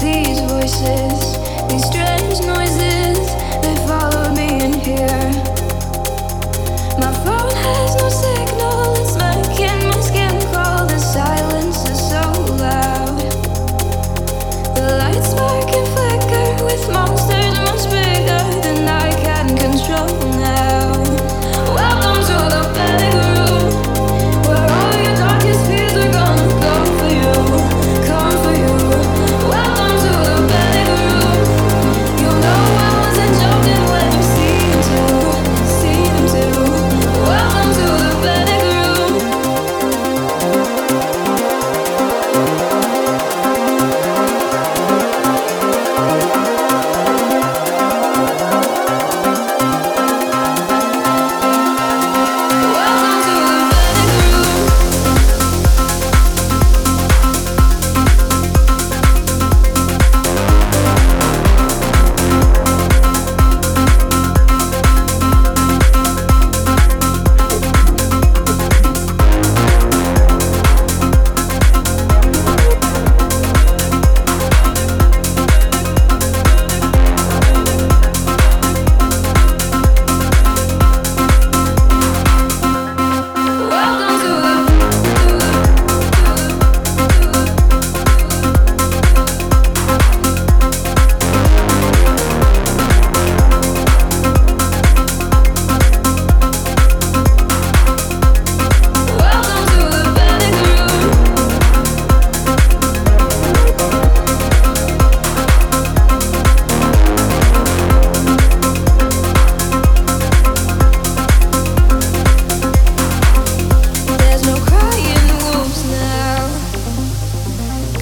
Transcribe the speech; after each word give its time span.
these 0.00 0.40
voices, 0.40 1.38
these 1.68 1.84
strange 1.84 2.40
noises, 2.44 3.18
they 3.62 3.76
follow 3.86 4.34
me 4.34 4.64
in 4.64 4.72
here. 4.72 5.27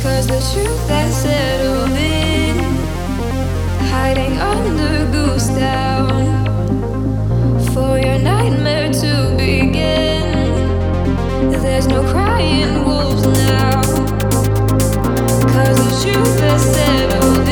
Cause 0.06 0.28
the 0.28 0.40
truth 0.52 0.88
has 0.88 1.22
settled 1.22 1.90
in, 1.90 2.56
hiding 3.90 4.38
under 4.38 5.10
goose 5.10 5.48
down. 5.48 6.44
For 7.74 7.98
your 7.98 8.18
nightmare 8.20 8.92
to 8.92 9.34
begin, 9.36 10.30
there's 11.50 11.88
no 11.88 12.04
crying 12.12 12.84
wolves 12.84 13.26
now. 13.26 13.82
Cause 15.52 15.76
the 15.82 15.90
truth 16.04 16.40
has 16.40 16.62
settled 16.62 17.45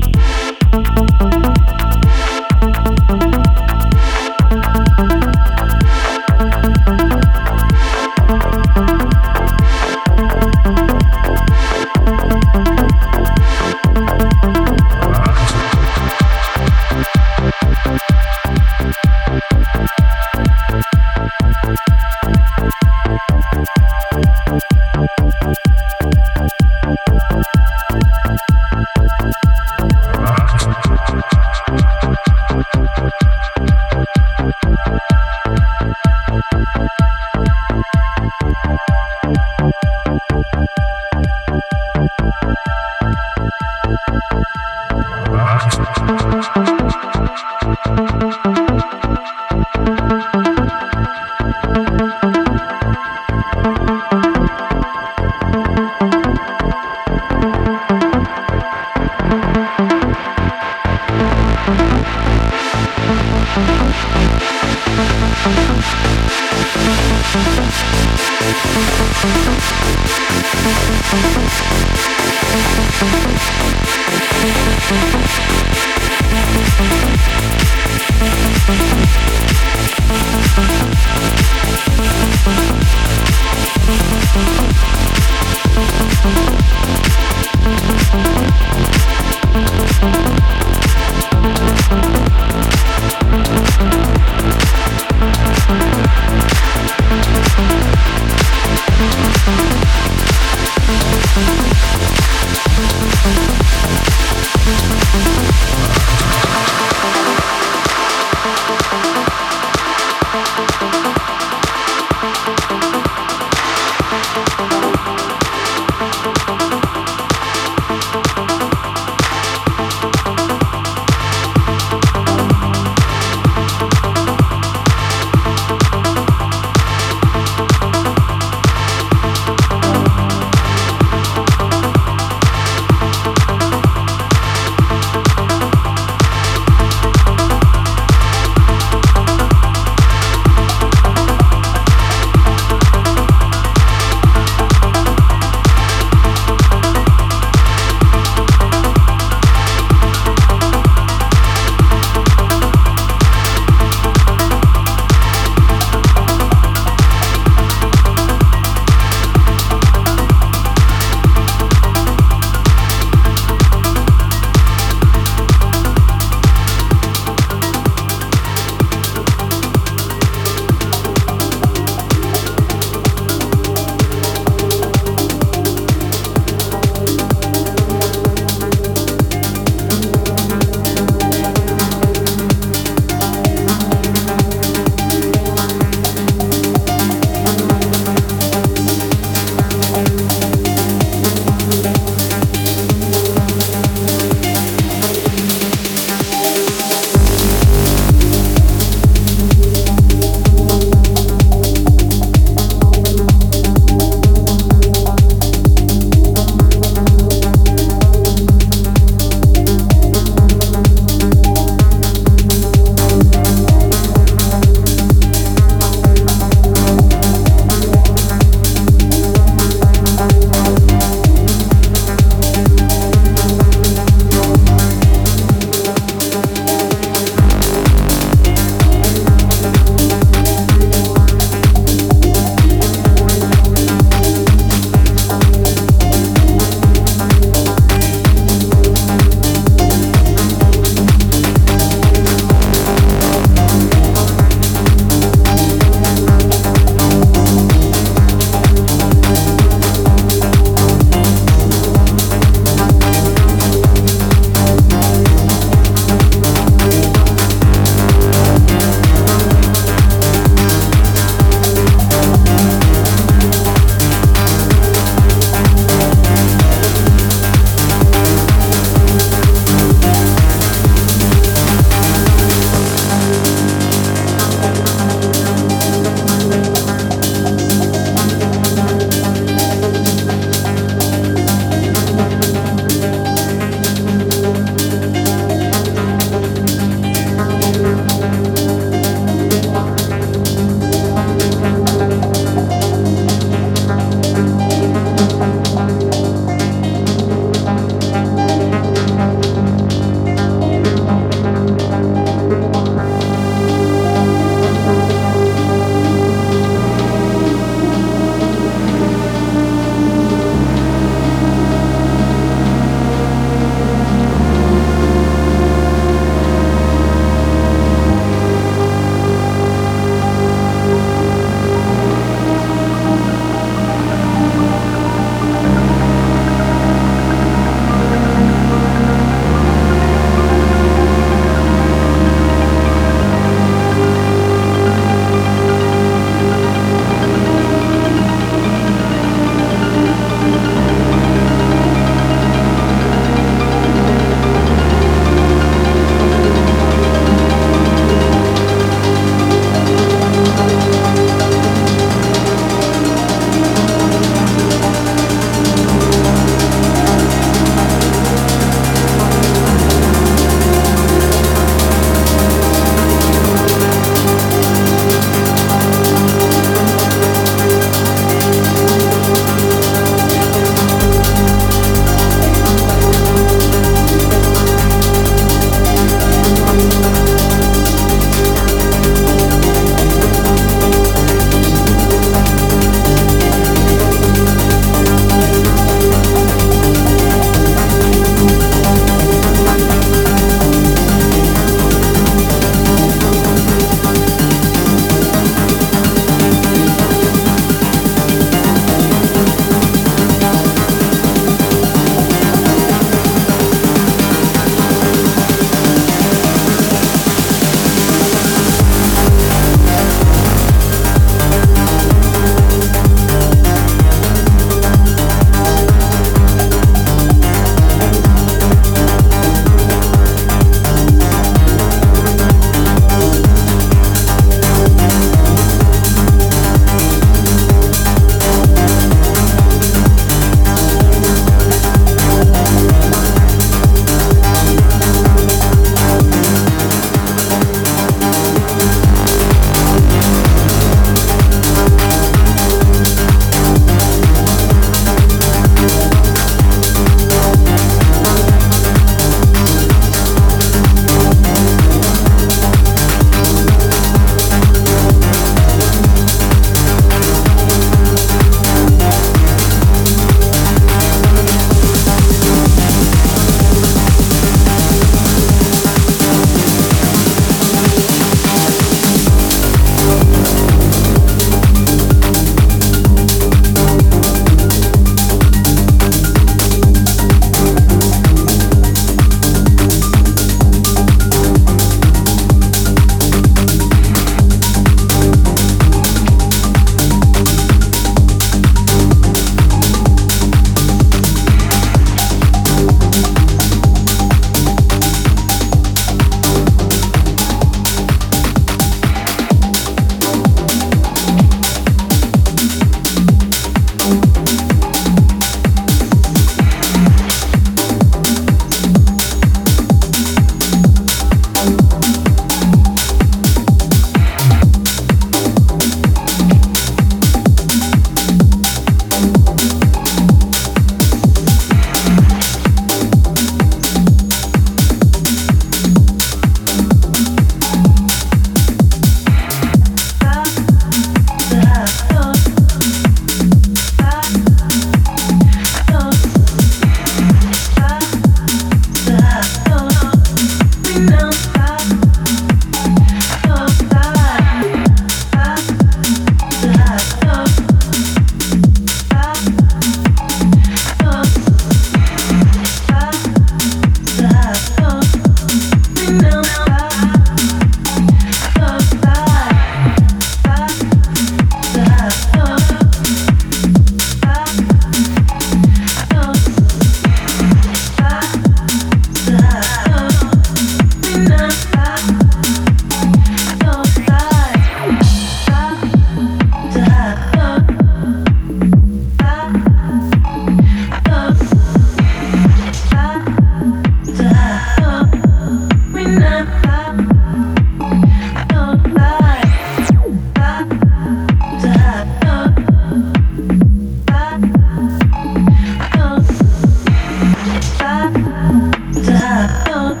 da, 598.13 599.47
da. 599.65 600.00